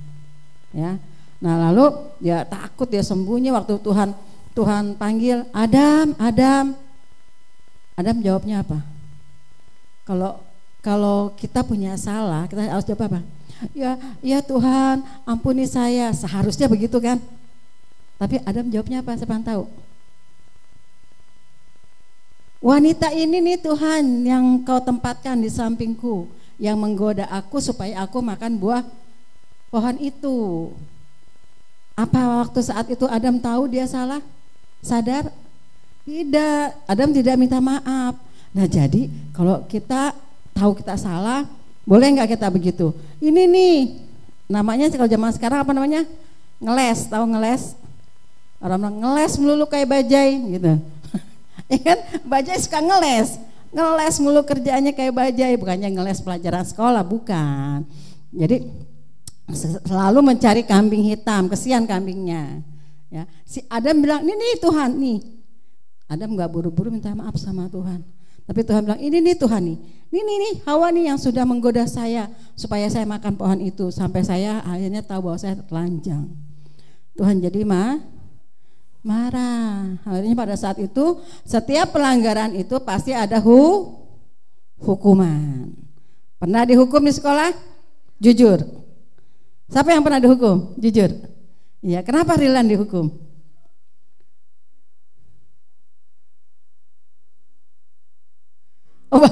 Ya, 0.71 0.97
Nah 1.41 1.57
lalu 1.69 1.89
dia 2.21 2.45
takut 2.45 2.85
dia 2.87 3.01
sembunyi 3.01 3.49
waktu 3.49 3.81
Tuhan 3.81 4.13
Tuhan 4.53 4.95
panggil 5.01 5.49
Adam, 5.57 6.13
Adam. 6.21 6.77
Adam 8.01 8.25
jawabnya 8.25 8.65
apa? 8.65 8.81
Kalau 10.09 10.41
kalau 10.81 11.37
kita 11.37 11.61
punya 11.61 11.93
salah, 12.01 12.49
kita 12.49 12.65
harus 12.65 12.89
jawab 12.89 13.13
apa? 13.13 13.21
Ya, 13.77 14.01
ya 14.25 14.41
Tuhan, 14.41 15.05
ampuni 15.29 15.69
saya. 15.69 16.09
Seharusnya 16.17 16.65
begitu 16.65 16.97
kan? 16.97 17.21
Tapi 18.17 18.41
Adam 18.49 18.73
jawabnya 18.73 19.05
apa? 19.05 19.13
Siapa 19.21 19.37
yang 19.37 19.45
tahu? 19.45 19.63
Wanita 22.61 23.13
ini 23.13 23.41
nih 23.41 23.61
Tuhan 23.61 24.05
yang 24.25 24.45
kau 24.65 24.81
tempatkan 24.81 25.37
di 25.37 25.49
sampingku 25.49 26.29
yang 26.61 26.77
menggoda 26.77 27.25
aku 27.29 27.57
supaya 27.61 28.05
aku 28.05 28.21
makan 28.21 28.57
buah 28.57 28.85
pohon 29.69 29.97
itu. 30.01 30.69
Apa 31.97 32.45
waktu 32.45 32.61
saat 32.65 32.89
itu 32.89 33.05
Adam 33.09 33.37
tahu 33.37 33.69
dia 33.69 33.85
salah? 33.85 34.25
Sadar? 34.81 35.29
Tidak. 36.05 36.67
Adam 36.89 37.11
tidak 37.13 37.35
minta 37.37 37.61
maaf. 37.61 38.17
Nah 38.51 38.67
jadi 38.67 39.07
kalau 39.31 39.63
kita 39.71 40.17
tahu 40.57 40.75
kita 40.77 40.99
salah, 40.99 41.47
boleh 41.87 42.07
nggak 42.19 42.37
kita 42.37 42.47
begitu? 42.51 42.93
Ini 43.23 43.47
nih, 43.47 43.77
namanya 44.51 44.91
kalau 44.91 45.09
zaman 45.09 45.31
sekarang 45.33 45.63
apa 45.63 45.73
namanya? 45.73 46.03
Ngeles, 46.61 47.09
tahu 47.09 47.25
ngeles? 47.31 47.79
Orang 48.61 48.85
bilang 48.85 48.97
ngeles 49.01 49.33
melulu 49.41 49.65
kayak 49.65 49.89
bajai 49.89 50.37
gitu. 50.59 50.73
ya 51.73 51.79
kan? 51.81 51.99
Bajai 52.29 52.59
suka 52.61 52.85
ngeles. 52.85 53.41
Ngeles 53.71 54.15
mulu 54.19 54.43
kerjaannya 54.43 54.93
kayak 54.93 55.15
bajai, 55.15 55.55
bukannya 55.55 55.95
ngeles 55.95 56.19
pelajaran 56.21 56.67
sekolah, 56.67 57.07
bukan. 57.07 57.87
Jadi 58.35 58.67
selalu 59.87 60.21
mencari 60.27 60.67
kambing 60.67 61.07
hitam, 61.07 61.47
kesian 61.47 61.87
kambingnya. 61.87 62.63
Ya, 63.11 63.27
si 63.47 63.63
Adam 63.71 64.03
bilang, 64.03 64.23
"Ini 64.27 64.35
nih 64.35 64.55
Tuhan 64.59 64.91
nih." 64.99 65.19
Adam 66.11 66.35
nggak 66.35 66.51
buru-buru 66.51 66.91
minta 66.91 67.15
maaf 67.15 67.39
sama 67.39 67.71
Tuhan. 67.71 68.03
Tapi 68.51 68.67
Tuhan 68.67 68.83
bilang, 68.83 68.99
ini 68.99 69.23
nih 69.23 69.39
Tuhan 69.39 69.63
nih, 69.63 69.79
ini 70.11 70.21
nih, 70.27 70.37
nih 70.43 70.55
Hawa 70.67 70.91
nih 70.91 71.15
yang 71.15 71.19
sudah 71.23 71.47
menggoda 71.47 71.87
saya 71.87 72.27
supaya 72.59 72.91
saya 72.91 73.07
makan 73.07 73.39
pohon 73.39 73.63
itu 73.63 73.95
sampai 73.95 74.27
saya 74.27 74.59
akhirnya 74.67 75.07
tahu 75.07 75.31
bahwa 75.31 75.39
saya 75.39 75.55
telanjang. 75.63 76.27
Tuhan 77.15 77.39
jadi 77.39 77.63
mah 77.63 78.03
marah. 79.07 80.03
Akhirnya 80.03 80.35
pada 80.35 80.59
saat 80.59 80.83
itu 80.83 81.23
setiap 81.47 81.95
pelanggaran 81.95 82.59
itu 82.59 82.75
pasti 82.83 83.15
ada 83.15 83.39
hu 83.39 83.95
hukuman. 84.83 85.71
Pernah 86.43 86.67
dihukum 86.67 87.07
di 87.07 87.13
sekolah? 87.15 87.55
Jujur. 88.19 88.67
Siapa 89.71 89.95
yang 89.95 90.03
pernah 90.03 90.19
dihukum? 90.19 90.75
Jujur. 90.75 91.13
Iya, 91.87 92.03
kenapa 92.03 92.35
Rilan 92.35 92.67
dihukum? 92.67 93.31
Oh, 99.11 99.27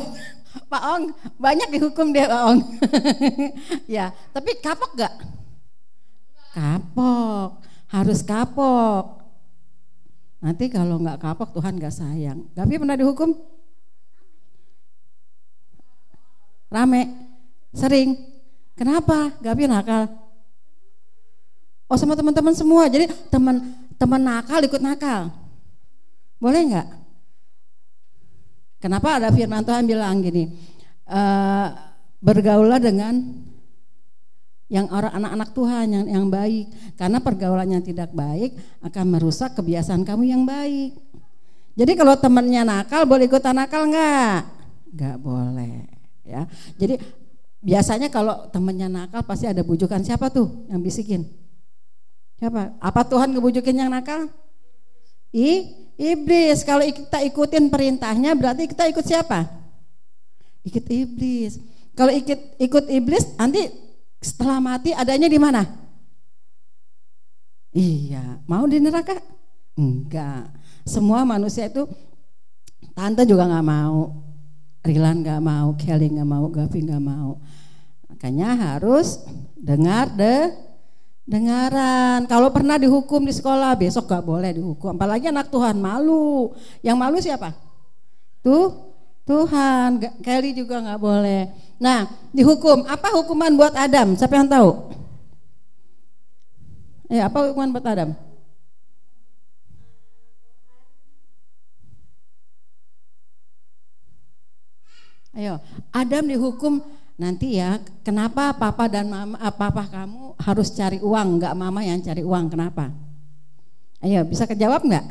Pak 0.69 0.83
Ong 0.85 1.05
banyak 1.41 1.69
dihukum 1.73 2.13
dia 2.13 2.29
Pak 2.29 2.43
Ong. 2.45 2.61
ya, 3.97 4.13
tapi 4.37 4.61
kapok 4.61 4.93
gak? 5.01 5.15
Kapok, 6.53 7.65
harus 7.89 8.21
kapok. 8.21 9.19
Nanti 10.39 10.71
kalau 10.71 11.03
nggak 11.03 11.19
kapok 11.19 11.51
Tuhan 11.57 11.81
nggak 11.81 11.95
sayang. 11.95 12.47
Tapi 12.55 12.79
pernah 12.79 12.95
dihukum? 12.95 13.35
Rame, 16.69 17.11
sering. 17.73 18.15
Kenapa? 18.77 19.35
Gapi 19.43 19.67
nakal. 19.67 20.07
Oh 21.89 21.97
sama 21.97 22.15
teman-teman 22.15 22.53
semua. 22.53 22.87
Jadi 22.87 23.09
teman 23.33 23.65
teman 23.97 24.21
nakal 24.21 24.61
ikut 24.63 24.79
nakal. 24.79 25.33
Boleh 26.39 26.61
nggak? 26.71 26.89
Kenapa 28.79 29.19
ada 29.19 29.35
firman 29.35 29.67
Tuhan 29.67 29.91
bilang 29.91 30.23
gini, 30.23 30.55
e, 31.03 31.21
bergaulah 32.23 32.79
dengan 32.79 33.19
yang 34.71 34.87
orang 34.93 35.19
anak-anak 35.19 35.51
Tuhan 35.51 35.87
yang 35.91 36.07
yang 36.07 36.27
baik, 36.31 36.95
karena 36.95 37.19
pergaulannya 37.19 37.81
tidak 37.83 38.15
baik 38.15 38.55
akan 38.85 39.05
merusak 39.19 39.59
kebiasaan 39.59 40.07
kamu 40.07 40.31
yang 40.31 40.47
baik. 40.47 40.95
Jadi 41.79 41.93
kalau 41.99 42.15
temannya 42.19 42.63
nakal 42.63 43.03
boleh 43.07 43.27
ikutan 43.27 43.55
nakal 43.55 43.87
nggak? 43.91 44.39
Nggak 44.95 45.17
boleh, 45.19 45.87
ya. 46.23 46.47
Jadi 46.79 47.03
biasanya 47.59 48.11
kalau 48.15 48.47
temannya 48.51 48.87
nakal 48.87 49.27
pasti 49.27 49.51
ada 49.51 49.67
bujukan 49.67 50.05
siapa 50.07 50.31
tuh 50.31 50.67
yang 50.71 50.79
bisikin? 50.79 51.27
Siapa? 52.39 52.79
Apa 52.79 53.03
Tuhan 53.03 53.35
ngebujukin 53.35 53.75
yang 53.75 53.91
nakal? 53.91 54.31
I 55.35 55.75
iblis. 55.99 56.63
Kalau 56.63 56.87
kita 56.87 57.21
ikutin 57.27 57.69
perintahnya 57.69 58.33
berarti 58.39 58.71
kita 58.71 58.87
ikut 58.89 59.05
siapa? 59.05 59.51
Ikut 60.63 60.87
iblis. 60.87 61.59
Kalau 61.99 62.15
ikut 62.15 62.63
ikut 62.63 62.85
iblis 62.87 63.35
nanti 63.35 63.67
setelah 64.23 64.63
mati 64.63 64.95
adanya 64.95 65.27
di 65.27 65.37
mana? 65.37 65.67
Iya, 67.75 68.41
mau 68.47 68.65
di 68.65 68.79
neraka? 68.79 69.19
Enggak. 69.77 70.55
Semua 70.87 71.27
manusia 71.27 71.69
itu 71.69 71.85
tante 72.97 73.23
juga 73.29 73.45
nggak 73.45 73.67
mau, 73.67 74.11
Rilan 74.83 75.21
nggak 75.21 75.43
mau, 75.43 75.77
Kelly 75.77 76.09
nggak 76.17 76.29
mau, 76.29 76.45
Gavi 76.49 76.79
nggak 76.87 77.05
mau. 77.05 77.39
Makanya 78.09 78.75
harus 78.75 79.23
dengar 79.55 80.11
deh 80.15 80.68
dengaran. 81.29 82.25
Kalau 82.25 82.49
pernah 82.49 82.81
dihukum 82.81 83.21
di 83.29 83.37
sekolah, 83.37 83.77
besok 83.77 84.09
gak 84.09 84.25
boleh 84.25 84.57
dihukum. 84.57 84.97
Apalagi 84.97 85.29
anak 85.29 85.53
Tuhan 85.53 85.77
malu. 85.77 86.57
Yang 86.81 86.97
malu 86.97 87.17
siapa? 87.21 87.53
Tuh 88.41 88.73
Tuhan. 89.29 90.01
Kelly 90.25 90.57
juga 90.57 90.81
gak 90.81 90.97
boleh. 90.97 91.53
Nah, 91.77 92.09
dihukum. 92.33 92.89
Apa 92.89 93.13
hukuman 93.13 93.53
buat 93.53 93.77
Adam? 93.77 94.17
Siapa 94.17 94.41
yang 94.41 94.49
tahu? 94.49 94.89
Ya, 97.13 97.29
apa 97.29 97.45
hukuman 97.45 97.77
buat 97.77 97.85
Adam? 97.85 98.17
Ayo, 105.39 105.63
Adam 105.95 106.25
dihukum 106.27 106.83
nanti 107.19 107.59
ya 107.59 107.83
kenapa 108.07 108.55
papa 108.55 108.87
dan 108.87 109.11
mama 109.11 109.35
eh, 109.43 109.51
papa 109.51 109.91
kamu 109.91 110.39
harus 110.39 110.71
cari 110.71 111.03
uang 111.03 111.43
nggak 111.43 111.55
mama 111.59 111.83
yang 111.83 111.99
cari 111.99 112.23
uang 112.23 112.47
kenapa? 112.47 112.95
Ayo 113.99 114.23
bisa 114.23 114.47
kejawab 114.47 114.87
nggak? 114.87 115.07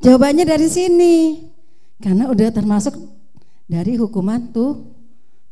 Jawabannya 0.00 0.46
dari 0.46 0.70
sini. 0.70 1.14
Karena 2.00 2.32
udah 2.32 2.48
termasuk 2.48 2.96
dari 3.68 3.98
hukuman 3.98 4.54
tuh 4.54 4.88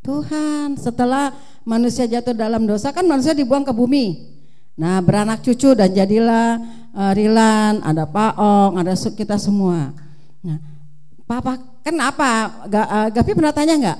Tuhan. 0.00 0.78
Setelah 0.78 1.34
manusia 1.66 2.06
jatuh 2.08 2.32
dalam 2.32 2.64
dosa 2.64 2.94
kan 2.94 3.04
manusia 3.04 3.34
dibuang 3.34 3.66
ke 3.66 3.74
bumi. 3.74 4.38
Nah 4.78 5.02
beranak 5.02 5.42
cucu 5.42 5.74
dan 5.74 5.90
jadilah 5.90 6.62
uh, 6.94 7.12
Rilan 7.12 7.82
ada 7.82 8.06
Paong 8.06 8.78
ada 8.78 8.94
kita 8.94 9.34
semua. 9.36 9.90
Nah 10.40 10.62
papa 11.26 11.58
kenapa? 11.82 12.62
Uh, 12.70 13.08
Gapi 13.10 13.34
pernah 13.34 13.50
tanya 13.52 13.74
nggak? 13.74 13.98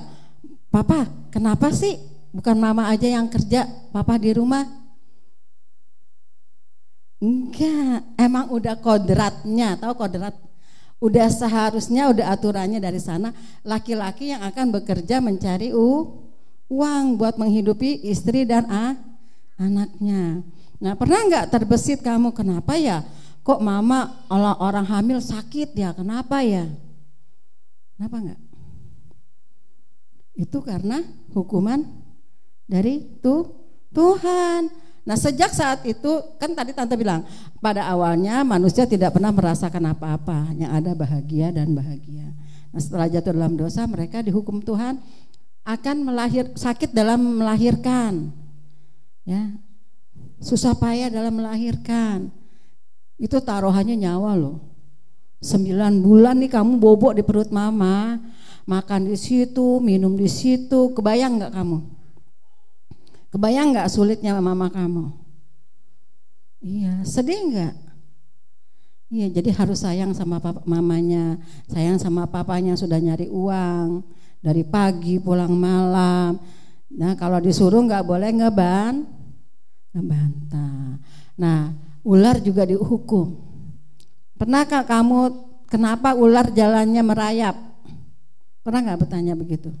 Papa 0.71 1.18
Kenapa 1.29 1.69
sih 1.69 1.97
bukan 2.33 2.57
mama 2.57 2.89
aja 2.89 3.05
yang 3.05 3.29
kerja, 3.29 3.69
papa 3.93 4.17
di 4.17 4.33
rumah? 4.33 4.65
Enggak, 7.19 8.05
emang 8.15 8.49
udah 8.49 8.79
kodratnya, 8.79 9.75
tahu 9.77 9.93
kodrat? 9.93 10.35
Udah 10.99 11.27
seharusnya, 11.31 12.11
udah 12.11 12.31
aturannya 12.33 12.79
dari 12.79 12.99
sana, 12.99 13.31
laki-laki 13.63 14.35
yang 14.35 14.43
akan 14.43 14.71
bekerja 14.75 15.23
mencari 15.23 15.71
u, 15.71 16.11
uang 16.67 17.15
buat 17.15 17.39
menghidupi 17.39 18.03
istri 18.07 18.43
dan 18.43 18.67
ah, 18.67 18.95
anaknya. 19.59 20.43
Nah 20.79 20.93
pernah 20.95 21.19
nggak 21.27 21.51
terbesit 21.51 21.99
kamu 21.99 22.31
kenapa 22.31 22.79
ya? 22.79 23.03
Kok 23.43 23.59
mama 23.59 24.27
orang 24.59 24.87
hamil 24.87 25.19
sakit 25.19 25.75
ya? 25.75 25.91
Kenapa 25.91 26.39
ya? 26.43 26.67
Kenapa 27.95 28.15
nggak? 28.23 28.48
Itu 30.39 30.63
karena 30.63 31.03
hukuman 31.35 31.83
dari 32.63 33.19
tu, 33.19 33.43
Tuhan. 33.91 34.71
Nah 35.03 35.17
sejak 35.19 35.51
saat 35.51 35.83
itu 35.83 36.07
kan 36.39 36.55
tadi 36.55 36.71
tante 36.71 36.95
bilang 36.95 37.27
pada 37.59 37.83
awalnya 37.91 38.45
manusia 38.47 38.87
tidak 38.87 39.19
pernah 39.19 39.35
merasakan 39.35 39.91
apa-apa, 39.91 40.55
yang 40.55 40.71
ada 40.71 40.95
bahagia 40.95 41.51
dan 41.51 41.75
bahagia. 41.75 42.31
Nah 42.71 42.79
setelah 42.79 43.11
jatuh 43.11 43.35
dalam 43.35 43.59
dosa 43.59 43.83
mereka 43.83 44.23
dihukum 44.23 44.63
Tuhan 44.63 45.01
akan 45.67 45.95
melahir 46.07 46.53
sakit 46.55 46.95
dalam 46.95 47.41
melahirkan, 47.41 48.31
ya 49.27 49.59
susah 50.39 50.77
payah 50.77 51.11
dalam 51.11 51.35
melahirkan. 51.35 52.31
Itu 53.19 53.43
taruhannya 53.43 53.99
nyawa 53.99 54.39
loh. 54.39 54.63
Sembilan 55.43 55.99
bulan 55.99 56.39
nih 56.39 56.51
kamu 56.51 56.79
bobok 56.79 57.17
di 57.19 57.23
perut 57.25 57.51
mama, 57.51 58.15
makan 58.69 59.09
di 59.09 59.17
situ, 59.17 59.81
minum 59.81 60.13
di 60.13 60.29
situ, 60.29 60.93
kebayang 60.93 61.41
nggak 61.41 61.53
kamu? 61.57 61.81
Kebayang 63.33 63.73
nggak 63.73 63.89
sulitnya 63.89 64.37
mama 64.37 64.69
kamu? 64.69 65.09
Iya, 66.61 67.01
sedih 67.01 67.49
nggak? 67.49 67.75
Iya, 69.09 69.41
jadi 69.41 69.49
harus 69.57 69.81
sayang 69.81 70.13
sama 70.13 70.37
papa, 70.37 70.61
mamanya, 70.69 71.41
sayang 71.65 71.97
sama 71.97 72.29
papanya 72.29 72.77
sudah 72.77 73.01
nyari 73.01 73.25
uang 73.25 74.05
dari 74.37 74.61
pagi 74.61 75.17
pulang 75.17 75.57
malam. 75.57 76.37
Nah, 76.93 77.17
kalau 77.17 77.41
disuruh 77.41 77.81
nggak 77.89 78.05
boleh 78.05 78.29
ngeban, 78.37 79.01
ngebantah. 79.97 81.01
Nah, 81.41 81.73
ular 82.05 82.37
juga 82.37 82.69
dihukum. 82.69 83.33
Pernahkah 84.37 84.85
kamu 84.85 85.33
kenapa 85.65 86.13
ular 86.13 86.53
jalannya 86.53 87.01
merayap? 87.01 87.68
Pernah 88.69 88.85
nggak 88.85 89.01
bertanya 89.01 89.33
begitu? 89.33 89.73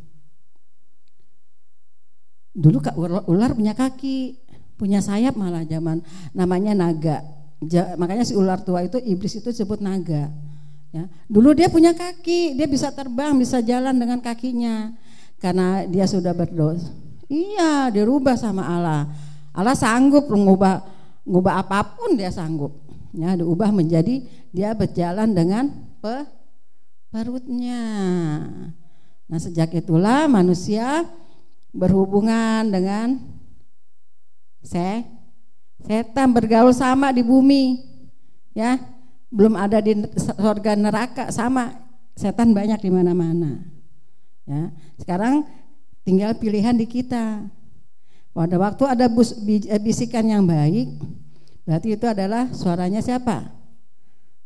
Dulu 2.57 2.81
kak 2.81 2.97
ular 3.29 3.53
punya 3.53 3.77
kaki, 3.77 4.41
punya 4.81 4.97
sayap 4.97 5.37
malah 5.37 5.61
zaman 5.61 6.01
namanya 6.33 6.73
naga. 6.73 7.21
Ja, 7.61 7.93
makanya 8.01 8.25
si 8.25 8.33
ular 8.33 8.65
tua 8.65 8.81
itu 8.81 8.97
iblis 9.05 9.37
itu 9.37 9.53
disebut 9.53 9.77
naga. 9.77 10.33
Ya. 10.89 11.05
Dulu 11.29 11.53
dia 11.53 11.69
punya 11.69 11.93
kaki, 11.93 12.57
dia 12.57 12.65
bisa 12.65 12.89
terbang, 12.89 13.37
bisa 13.37 13.61
jalan 13.61 13.93
dengan 13.93 14.17
kakinya 14.25 14.97
karena 15.37 15.85
dia 15.85 16.09
sudah 16.09 16.33
berdosa. 16.33 16.89
Iya, 17.29 17.93
dirubah 17.93 18.41
sama 18.41 18.65
Allah. 18.65 19.05
Allah 19.53 19.77
sanggup 19.77 20.33
mengubah 20.33 20.81
mengubah 21.29 21.61
apa 21.61 21.93
pun 21.93 22.17
dia 22.17 22.33
sanggup. 22.33 22.73
Ya, 23.13 23.37
diubah 23.37 23.69
menjadi 23.69 24.25
dia 24.49 24.73
berjalan 24.73 25.29
dengan 25.37 25.69
pe, 26.01 26.25
perutnya. 27.13 27.85
Nah 29.29 29.37
sejak 29.37 29.69
itulah 29.77 30.25
manusia 30.25 31.05
berhubungan 31.69 32.65
dengan 32.65 33.21
se 34.65 35.05
setan 35.85 36.33
bergaul 36.33 36.73
sama 36.75 37.13
di 37.13 37.23
bumi 37.23 37.79
ya 38.51 38.75
belum 39.29 39.55
ada 39.55 39.79
di 39.79 39.93
surga 40.17 40.73
neraka 40.73 41.29
sama 41.29 41.77
setan 42.17 42.51
banyak 42.51 42.81
di 42.83 42.91
mana-mana. 42.91 43.63
Ya, 44.49 44.73
sekarang 44.99 45.45
tinggal 46.03 46.35
pilihan 46.35 46.75
di 46.75 46.89
kita. 46.89 47.47
Pada 48.33 48.55
waktu 48.57 48.83
ada 48.89 49.05
bus, 49.07 49.35
eh, 49.45 49.81
bisikan 49.81 50.25
yang 50.25 50.43
baik, 50.43 50.89
berarti 51.63 51.95
itu 51.95 52.05
adalah 52.09 52.49
suaranya 52.51 52.99
siapa? 52.99 53.51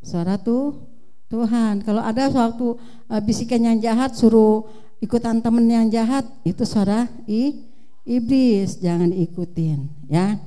Suara 0.03 0.35
tuh 0.35 0.92
Tuhan. 1.33 1.81
Kalau 1.81 2.05
ada 2.05 2.29
suatu 2.29 2.77
uh, 3.09 3.21
bisikan 3.25 3.65
yang 3.65 3.81
jahat 3.81 4.13
suruh 4.13 4.69
ikutan 5.01 5.41
temen 5.41 5.65
yang 5.65 5.89
jahat, 5.89 6.29
itu 6.45 6.61
suara 6.61 7.09
i, 7.25 7.65
iblis, 8.05 8.77
jangan 8.77 9.09
diikutin 9.09 9.89
ya. 10.05 10.37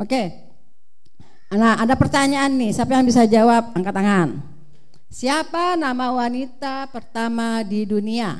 Oke. 0.00 0.48
Nah, 1.52 1.76
ada 1.76 1.92
pertanyaan 1.92 2.56
nih, 2.56 2.72
siapa 2.72 2.96
yang 2.96 3.04
bisa 3.04 3.28
jawab? 3.28 3.76
Angkat 3.76 3.92
tangan. 3.92 4.28
Siapa 5.10 5.74
nama 5.76 6.14
wanita 6.14 6.88
pertama 6.88 7.60
di 7.66 7.82
dunia? 7.84 8.38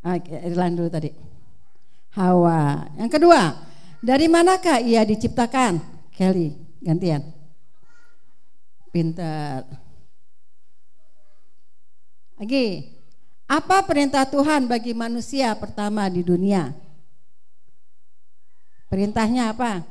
Ah, 0.00 0.16
Irlan 0.18 0.74
dulu 0.74 0.88
tadi. 0.88 1.12
Hawa. 2.16 2.88
Yang 2.96 3.20
kedua, 3.20 3.40
dari 4.00 4.26
manakah 4.32 4.80
ia 4.80 5.04
diciptakan? 5.04 5.76
Kelly, 6.16 6.56
gantian. 6.80 7.20
Pintar. 8.88 9.79
Lagi, 12.40 12.88
apa 13.44 13.84
perintah 13.84 14.24
Tuhan 14.24 14.64
bagi 14.64 14.96
manusia 14.96 15.52
pertama 15.52 16.08
di 16.08 16.24
dunia? 16.24 16.72
Perintahnya 18.88 19.52
apa? 19.52 19.84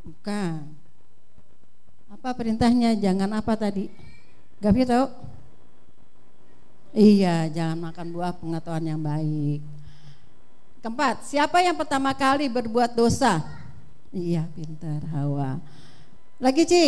Bukan. 0.00 0.72
Apa 2.08 2.32
perintahnya? 2.32 2.96
Jangan 2.96 3.28
apa 3.36 3.52
tadi? 3.60 3.92
Gavi 4.56 4.88
tahu? 4.88 5.06
Iya, 6.96 7.52
jangan 7.52 7.92
makan 7.92 8.08
buah 8.08 8.32
pengetahuan 8.40 8.88
yang 8.88 9.04
baik. 9.04 9.60
Keempat, 10.80 11.28
siapa 11.28 11.60
yang 11.60 11.76
pertama 11.76 12.16
kali 12.16 12.48
berbuat 12.48 12.96
dosa? 12.96 13.44
Iya, 14.16 14.48
pintar 14.56 15.04
Hawa. 15.12 15.60
Lagi, 16.40 16.64
Ci. 16.64 16.84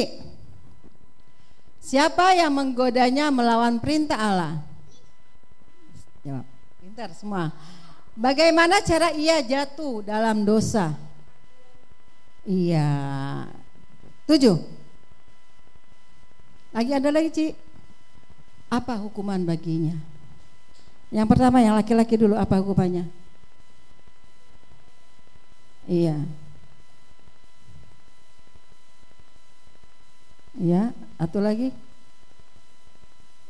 Siapa 1.81 2.37
yang 2.37 2.53
menggodanya 2.53 3.33
melawan 3.33 3.81
perintah 3.81 4.21
Allah? 4.21 4.55
Jawab. 6.21 6.45
Pintar 6.85 7.11
semua. 7.17 7.51
Bagaimana 8.13 8.85
cara 8.85 9.17
ia 9.17 9.41
jatuh 9.41 10.05
dalam 10.05 10.45
dosa? 10.45 10.93
Iya. 12.45 12.89
Tujuh. 14.29 14.61
Lagi 16.71 16.93
ada 16.95 17.09
lagi, 17.11 17.29
Ci. 17.33 17.47
Apa 18.71 19.01
hukuman 19.01 19.43
baginya? 19.43 19.99
Yang 21.11 21.27
pertama 21.27 21.59
yang 21.59 21.75
laki-laki 21.75 22.15
dulu 22.15 22.39
apa 22.39 22.63
hukumannya? 22.63 23.11
Iya. 25.91 26.23
Iya, 30.61 30.95
atau 31.21 31.45
lagi? 31.45 31.69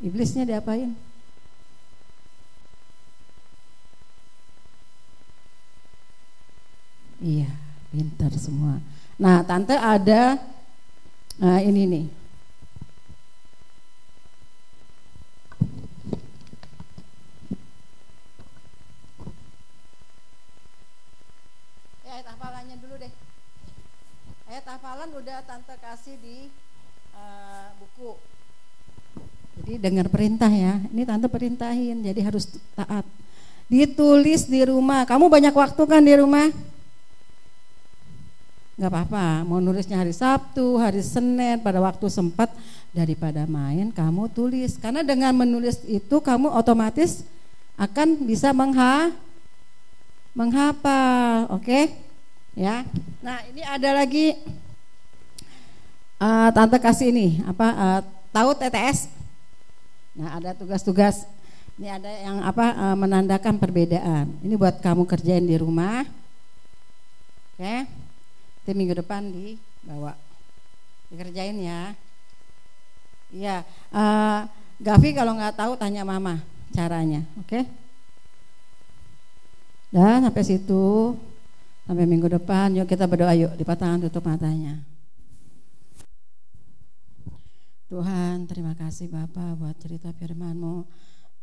Iblisnya 0.03 0.43
diapain? 0.43 0.91
Iya, 7.23 7.53
pintar 7.95 8.33
semua. 8.35 8.83
Nah, 9.21 9.45
tante 9.47 9.77
ada 9.77 10.41
nah 11.37 11.61
ini 11.61 11.85
nih. 11.85 12.07
Ya, 22.09 22.13
ayat 22.19 22.27
dulu 22.81 22.97
deh. 22.97 23.13
Ayat 24.49 24.65
hafalan 24.65 25.13
udah 25.13 25.45
tante 25.45 25.77
kasih 25.77 26.17
di 26.25 26.49
buku. 28.01 28.17
Jadi 29.61 29.73
dengar 29.77 30.09
perintah 30.09 30.49
ya. 30.49 30.81
Ini 30.89 31.05
tante 31.05 31.29
perintahin, 31.29 32.01
jadi 32.01 32.21
harus 32.25 32.49
taat. 32.73 33.05
Ditulis 33.69 34.49
di 34.49 34.65
rumah. 34.65 35.05
Kamu 35.05 35.29
banyak 35.29 35.53
waktu 35.53 35.83
kan 35.85 36.01
di 36.01 36.17
rumah? 36.17 36.49
Gak 38.81 38.89
apa-apa, 38.89 39.45
mau 39.45 39.61
nulisnya 39.61 40.01
hari 40.01 40.17
Sabtu, 40.17 40.81
hari 40.81 41.05
Senin, 41.05 41.61
pada 41.61 41.85
waktu 41.85 42.09
sempat 42.09 42.49
daripada 42.97 43.45
main, 43.45 43.93
kamu 43.93 44.33
tulis. 44.33 44.81
Karena 44.81 45.05
dengan 45.05 45.37
menulis 45.37 45.85
itu 45.85 46.17
kamu 46.25 46.49
otomatis 46.49 47.21
akan 47.77 48.25
bisa 48.25 48.57
mengha 48.57 49.13
menghafal, 50.33 51.53
oke? 51.53 51.69
Okay? 51.69 51.93
Ya. 52.57 52.89
Nah, 53.21 53.45
ini 53.53 53.61
ada 53.61 53.93
lagi 53.93 54.41
uh, 56.21 56.49
tante 56.53 56.77
kasih 56.77 57.09
ini 57.09 57.41
apa 57.49 57.67
uh, 57.73 58.01
tahu 58.31 58.53
TTS? 58.55 59.09
Nah, 60.15 60.37
ada 60.37 60.53
tugas-tugas. 60.53 61.25
Ini 61.81 61.97
ada 61.97 62.11
yang 62.13 62.45
apa 62.45 62.77
uh, 62.77 62.97
menandakan 62.97 63.57
perbedaan. 63.57 64.29
Ini 64.45 64.55
buat 64.61 64.85
kamu 64.85 65.09
kerjain 65.09 65.49
di 65.49 65.57
rumah. 65.57 66.05
Oke. 67.57 67.65
Okay? 67.65 67.79
Nanti 68.61 68.71
minggu 68.77 68.95
depan 69.01 69.33
dibawa. 69.33 70.13
Dikerjain 71.09 71.57
ya. 71.57 71.97
Iya, 73.31 73.63
uh, 73.95 74.47
Gavi 74.83 75.15
kalau 75.15 75.39
nggak 75.39 75.55
tahu 75.55 75.79
tanya 75.79 76.03
mama 76.03 76.43
caranya, 76.75 77.23
oke? 77.39 77.47
Okay? 77.47 77.63
Dan 79.91 80.27
sampai 80.27 80.43
situ, 80.47 81.15
sampai 81.87 82.07
minggu 82.11 82.27
depan, 82.27 82.75
yuk 82.75 82.91
kita 82.91 83.07
berdoa 83.07 83.35
yuk, 83.39 83.55
di 83.55 83.63
tangan 83.63 84.03
tutup 84.07 84.27
matanya. 84.27 84.83
Tuhan, 87.91 88.47
terima 88.47 88.79
kasih 88.79 89.11
Bapak 89.11 89.59
buat 89.59 89.75
cerita 89.75 90.15
firman-Mu. 90.15 90.87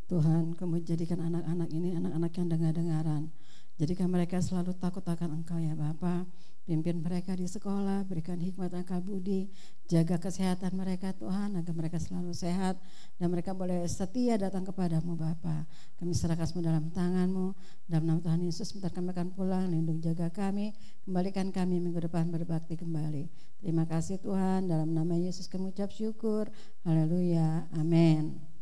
Tuhan, 0.08 0.56
kamu 0.56 0.80
jadikan 0.80 1.20
anak-anak 1.20 1.68
ini 1.68 1.92
anak-anak 1.92 2.32
yang 2.40 2.48
dengar-dengaran. 2.48 3.28
Jadikan 3.76 4.08
mereka 4.08 4.40
selalu 4.40 4.72
takut 4.80 5.04
akan 5.04 5.44
Engkau 5.44 5.60
ya 5.60 5.76
Bapak. 5.76 6.24
Pimpin 6.68 7.00
mereka 7.00 7.32
di 7.32 7.48
sekolah, 7.48 8.04
berikan 8.04 8.36
hikmat 8.36 8.68
akal 8.76 9.00
budi, 9.00 9.48
jaga 9.88 10.20
kesehatan 10.20 10.76
mereka 10.76 11.16
Tuhan 11.16 11.56
agar 11.56 11.72
mereka 11.72 11.96
selalu 11.96 12.36
sehat 12.36 12.76
dan 13.16 13.32
mereka 13.32 13.56
boleh 13.56 13.88
setia 13.88 14.36
datang 14.36 14.68
kepadamu 14.68 15.16
Bapa. 15.16 15.64
Kami 15.96 16.12
serahkan 16.12 16.44
semua 16.44 16.68
dalam 16.68 16.92
tanganmu, 16.92 17.56
dalam 17.88 18.04
nama 18.04 18.20
Tuhan 18.20 18.44
Yesus 18.44 18.68
sebentar 18.68 18.92
kami 18.92 19.16
akan 19.16 19.32
pulang, 19.32 19.72
lindung 19.72 20.04
jaga 20.04 20.28
kami, 20.28 20.76
kembalikan 21.08 21.48
kami 21.48 21.80
minggu 21.80 22.04
depan 22.04 22.28
berbakti 22.28 22.76
kembali. 22.76 23.32
Terima 23.64 23.88
kasih 23.88 24.20
Tuhan, 24.20 24.68
dalam 24.68 24.92
nama 24.92 25.16
Yesus 25.16 25.48
kami 25.48 25.72
ucap 25.72 25.88
syukur. 25.88 26.52
Haleluya, 26.84 27.64
amin. 27.80 28.57